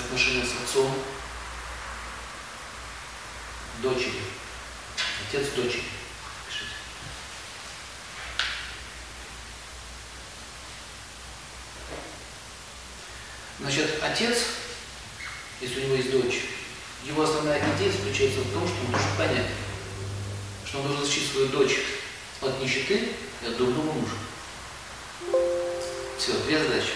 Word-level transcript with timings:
отношения 0.00 0.44
с 0.44 0.62
отцом, 0.62 0.92
дочери. 3.82 4.20
Отец 5.28 5.48
дочери. 5.50 5.84
Пишите. 6.46 6.74
Значит, 13.60 14.02
отец, 14.02 14.38
если 15.60 15.80
у 15.80 15.84
него 15.84 15.94
есть 15.96 16.10
дочь, 16.10 16.40
его 17.04 17.22
основная 17.22 17.58
идея 17.76 17.92
заключается 17.92 18.40
в 18.40 18.52
том, 18.52 18.66
что 18.66 18.76
он 18.84 18.90
должен 18.92 19.16
понять, 19.16 19.50
что 20.66 20.80
он 20.80 20.88
должен 20.88 21.04
защитить 21.04 21.32
свою 21.32 21.48
дочь 21.48 21.78
от 22.40 22.60
нищеты 22.60 23.12
и 23.42 23.46
от 23.46 23.56
дурного 23.56 23.92
мужа. 23.92 24.14
Все, 26.18 26.32
две 26.44 26.58
задачи. 26.58 26.92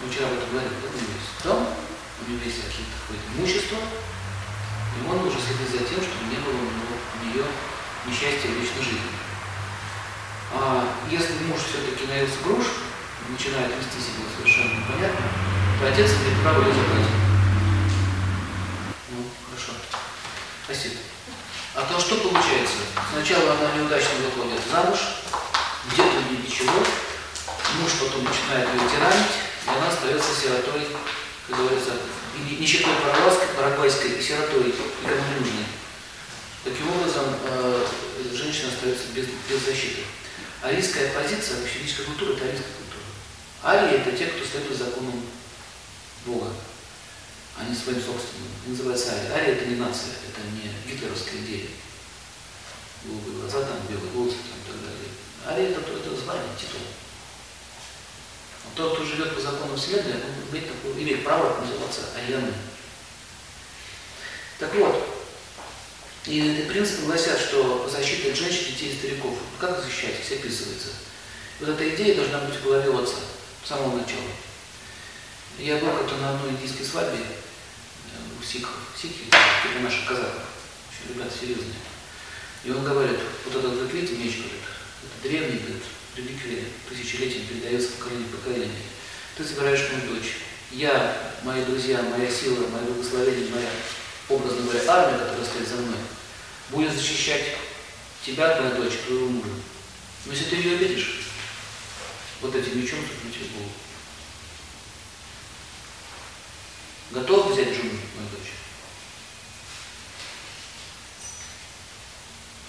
Мы 0.00 0.10
вчера 0.10 0.28
об 0.28 0.34
этом 0.34 0.50
говорили, 0.50 0.74
да, 0.78 0.86
у 0.86 0.94
него 0.94 1.10
есть 1.10 1.42
дом, 1.42 1.66
у 1.66 2.30
него 2.30 2.38
есть 2.44 2.62
какие-то 2.62 2.94
какое-то 3.02 3.26
имущество, 3.34 3.78
и 3.82 4.98
он 5.10 5.26
уже 5.26 5.38
следит 5.42 5.70
за 5.74 5.82
тем, 5.90 5.98
чтобы 5.98 6.30
не 6.30 6.38
было 6.38 6.54
у, 6.54 6.70
него, 6.70 6.94
у 6.94 7.16
нее 7.26 7.44
несчастья 8.06 8.46
в 8.46 8.62
личной 8.62 8.82
жизни. 8.82 9.10
А 10.54 10.86
если 11.10 11.34
муж 11.50 11.58
все-таки 11.66 12.06
наелся 12.06 12.38
груш, 12.44 12.66
начинает 13.28 13.74
вести 13.74 13.98
себя 13.98 14.22
совершенно 14.38 14.78
непонятно, 14.78 15.26
то 15.80 15.88
отец 15.90 16.14
имеет 16.14 16.42
право 16.42 16.62
ее 16.62 16.72
забрать. 16.72 17.10
Ну, 19.10 19.18
хорошо. 19.50 19.72
Спасибо. 20.64 20.94
А 21.74 21.82
то 21.82 21.98
что 21.98 22.16
получается? 22.22 22.86
Сначала 23.12 23.58
она 23.58 23.74
неудачно 23.74 24.14
выходит 24.24 24.62
замуж, 24.70 24.98
где-то 25.90 26.22
ни 26.30 26.46
ничего, 26.46 26.78
муж 27.82 27.92
потом 28.00 28.24
начинает 28.24 28.68
ее 28.74 28.88
тиранить, 28.88 29.47
и 29.68 29.76
она 29.76 29.88
остается 29.88 30.34
сиротой, 30.34 30.88
как 31.48 31.58
говорится, 31.58 31.92
нищетой 32.58 32.94
парагвайской, 33.56 34.22
сиротой, 34.22 34.74
нужной. 35.02 35.64
Таким 36.64 36.90
образом, 36.90 37.34
э, 37.44 37.86
женщина 38.32 38.68
остается 38.68 39.08
без, 39.14 39.26
без 39.48 39.64
защиты. 39.64 40.02
Арийская 40.62 41.12
позиция, 41.12 41.60
вообще 41.60 41.78
арийская 41.80 42.06
культура– 42.06 42.32
это 42.34 42.44
арийская 42.44 42.72
культура. 42.72 43.04
Арии– 43.64 43.96
это 44.00 44.16
те, 44.16 44.26
кто 44.26 44.44
следует 44.44 44.78
законам 44.78 45.22
Бога, 46.26 46.52
а 47.56 47.64
не 47.64 47.74
своим 47.74 48.00
собственным. 48.00 48.48
Это 48.62 48.70
называется 48.70 49.12
Ария. 49.12 49.32
Ария– 49.34 49.54
это 49.56 49.66
не 49.66 49.76
нация, 49.76 50.12
это 50.26 50.40
не 50.50 50.70
гитлеровская 50.90 51.40
идея. 51.42 51.68
Голубые 53.04 53.38
глаза, 53.38 53.60
там, 53.62 53.78
белые 53.88 54.10
волосы 54.10 54.36
там, 54.36 54.58
и 54.58 54.66
так 54.66 54.78
далее. 54.82 55.10
Ария– 55.46 55.70
это, 55.70 55.80
это 55.80 56.16
звание, 56.16 56.50
титул. 56.58 56.80
Тот, 58.74 58.94
кто 58.94 59.04
живет 59.04 59.34
по 59.34 59.40
законам 59.40 59.76
Вселенной, 59.76 60.14
он 60.14 60.50
имеет, 60.50 60.68
такое, 60.68 60.92
имеет 61.02 61.24
право 61.24 61.60
называться 61.60 62.02
арианом. 62.16 62.54
Так 64.58 64.74
вот, 64.74 65.18
и 66.26 66.40
эти 66.40 66.68
принципы 66.68 67.06
гласят, 67.06 67.40
что 67.40 67.88
защита 67.88 68.34
женщин, 68.34 68.72
детей 68.72 68.92
и 68.92 68.96
стариков, 68.98 69.38
как 69.58 69.82
защищать, 69.82 70.20
все 70.22 70.36
описывается. 70.36 70.88
Вот 71.60 71.70
эта 71.70 71.88
идея 71.94 72.16
должна 72.16 72.40
быть 72.40 72.56
в 72.56 72.64
голове 72.64 72.90
отца 72.90 73.16
с 73.64 73.68
самого 73.68 73.96
начала. 73.96 74.30
Я 75.58 75.78
был 75.78 75.90
как-то 75.90 76.16
на 76.16 76.30
одной 76.30 76.50
индийской 76.50 76.86
свадьбе 76.86 77.24
у 78.38 78.44
сикхов, 78.44 78.76
сикхи, 78.96 79.24
типа 79.24 79.80
наших 79.82 80.06
казахов, 80.06 80.42
еще 80.92 81.14
ребята 81.14 81.34
серьезные. 81.36 81.74
И 82.64 82.70
он 82.70 82.84
говорит, 82.84 83.18
вот 83.44 83.56
этот, 83.56 83.80
вот 83.80 83.92
видите, 83.92 84.14
меч, 84.14 84.36
говорит, 84.36 84.60
это 85.02 85.28
древний, 85.28 85.58
говорит, 85.58 85.82
реликвия 86.18 86.64
тысячелетиями 86.88 87.46
передается 87.46 87.92
поколение 87.92 88.28
поколение. 88.28 88.82
Ты 89.36 89.44
собираешь 89.44 89.88
мою 89.92 90.14
дочь. 90.14 90.32
Я, 90.72 91.32
мои 91.44 91.64
друзья, 91.64 92.02
моя 92.02 92.30
сила, 92.30 92.66
мое 92.66 92.82
благословение, 92.82 93.50
моя, 93.50 93.70
образно 94.28 94.62
говоря, 94.62 94.80
армия, 94.86 95.18
которая 95.18 95.44
стоит 95.44 95.68
за 95.68 95.76
мной, 95.76 95.98
будет 96.70 96.92
защищать 96.92 97.56
тебя, 98.24 98.54
твоя 98.56 98.72
дочь, 98.72 98.98
твоего 99.06 99.28
мужа. 99.28 99.48
Но 100.26 100.32
если 100.32 100.44
ты 100.46 100.56
ее 100.56 100.76
обидишь, 100.76 101.20
вот 102.40 102.54
этим 102.54 102.80
мечом 102.80 103.00
тебе 103.00 103.48
голову. 103.54 103.70
Готов 107.10 107.52
взять 107.52 107.74
жену, 107.74 107.92
мою 108.16 108.28
дочь? 108.30 108.52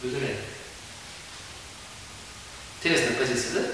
В 0.00 0.06
Израиле. 0.06 0.57
Интересная 2.80 3.16
позиция, 3.16 3.62
да? 3.62 3.68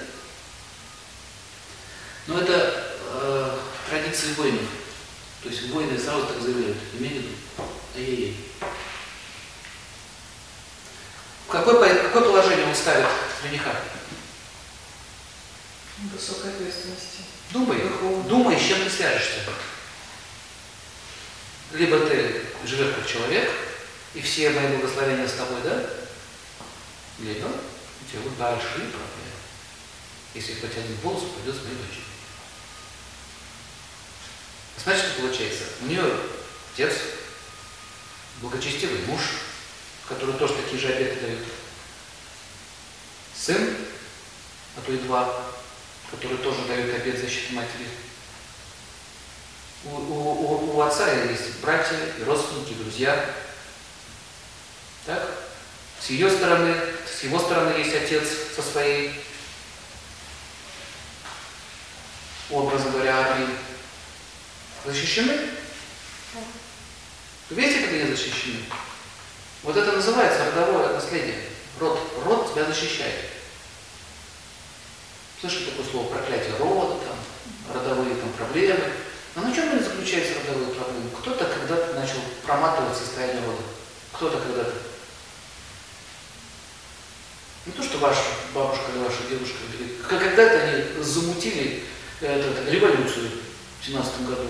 Но 2.26 2.40
это 2.40 2.94
э, 3.12 3.58
традиции 3.90 4.32
воинов. 4.32 4.62
То 5.42 5.50
есть 5.50 5.68
воины 5.68 5.98
сразу 5.98 6.26
так 6.26 6.40
заявляют, 6.40 6.78
имей 6.98 7.10
в 7.10 7.12
виду, 7.12 7.28
ай-яй-яй. 7.96 8.36
Какое, 11.50 12.02
какое 12.04 12.22
положение 12.22 12.66
он 12.66 12.74
ставит 12.74 13.06
жениха? 13.42 13.74
Высокой 15.98 16.50
ответственности. 16.50 17.24
Думай, 17.50 17.82
Духовно. 17.82 18.24
думай, 18.24 18.58
с 18.58 18.66
чем 18.66 18.82
ты 18.82 18.88
свяжешься. 18.90 19.40
Либо 21.72 21.98
ты 22.06 22.42
живешь 22.64 22.94
как 22.94 23.06
человек, 23.06 23.50
и 24.14 24.22
все 24.22 24.50
мои 24.50 24.76
благословения 24.76 25.28
с 25.28 25.32
тобой, 25.32 25.60
да? 25.62 25.84
Либо 27.18 27.48
будут 28.20 28.38
большие 28.38 28.88
проблемы. 28.88 29.34
Если 30.34 30.54
хоть 30.54 30.72
один 30.72 30.96
волос 31.02 31.22
упадет 31.24 31.54
с 31.54 31.64
моей 31.64 31.76
дочери. 31.76 32.04
Смотрите, 34.76 35.08
что 35.08 35.20
получается. 35.20 35.64
У 35.82 35.86
нее 35.86 36.04
отец, 36.72 36.94
благочестивый 38.40 39.00
муж, 39.06 39.20
который 40.08 40.34
тоже 40.34 40.54
такие 40.54 40.80
же 40.80 40.88
обеты 40.88 41.20
дает. 41.20 41.44
Сын, 43.34 43.76
а 44.76 44.80
то 44.80 44.92
и 44.92 44.98
два, 44.98 45.44
который 46.10 46.38
тоже 46.38 46.64
дает 46.66 46.94
обет 46.94 47.18
защиты 47.18 47.54
матери. 47.54 47.88
У, 49.84 49.90
у, 49.90 50.72
у, 50.72 50.76
у 50.76 50.80
отца 50.80 51.12
есть 51.12 51.60
братья, 51.60 51.96
и 52.18 52.24
родственники, 52.24 52.72
и 52.72 52.82
друзья. 52.82 53.34
Так? 55.06 55.43
С 56.04 56.10
ее 56.10 56.28
стороны, 56.30 56.74
с 57.10 57.22
его 57.22 57.38
стороны 57.38 57.78
есть 57.78 57.94
отец 57.94 58.28
со 58.54 58.60
своей, 58.60 59.10
образно 62.50 62.90
говоря, 62.90 63.20
армией. 63.20 63.48
Защищены? 64.84 65.32
Вы 67.48 67.56
видите, 67.56 67.80
как 67.80 67.94
они 67.94 68.10
защищены? 68.10 68.64
Вот 69.62 69.78
это 69.78 69.92
называется 69.92 70.44
родовое 70.44 70.92
наследие. 70.92 71.40
Род, 71.80 71.98
род 72.26 72.52
тебя 72.52 72.66
защищает. 72.66 73.30
Слышали 75.40 75.70
такое 75.70 75.86
слово 75.86 76.12
проклятие 76.12 76.54
рода, 76.58 76.96
там, 77.02 77.16
родовые 77.74 78.14
там, 78.16 78.30
проблемы. 78.32 78.92
Но 79.36 79.42
на 79.42 79.54
чем 79.54 79.70
они 79.70 79.82
заключаются 79.82 80.34
родовые 80.40 80.74
проблемы? 80.74 81.08
Кто-то 81.18 81.46
когда-то 81.46 81.94
начал 81.94 82.18
проматывать 82.44 82.98
состояние 82.98 83.42
рода. 83.46 83.62
Кто-то 84.12 84.38
когда-то. 84.38 84.93
Не 87.66 87.72
то, 87.72 87.82
что 87.82 87.98
ваша 87.98 88.20
бабушка 88.54 88.92
или 88.92 89.02
ваша 89.02 89.22
дедушка, 89.28 89.56
когда-то 90.08 90.60
они 90.60 91.02
замутили 91.02 91.84
этот, 92.20 92.68
революцию 92.70 93.30
в 93.80 93.86
17 93.86 94.26
году. 94.26 94.48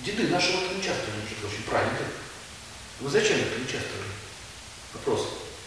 Деды 0.00 0.28
наши 0.28 0.52
в 0.52 0.64
этом 0.64 0.78
участвовали, 0.78 1.20
между 1.22 1.62
правильно. 1.66 1.98
Вы 3.00 3.10
зачем 3.10 3.38
в 3.38 3.64
участвовали? 3.64 4.10
Вопрос. 4.92 5.45